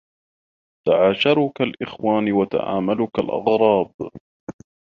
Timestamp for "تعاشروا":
0.87-1.51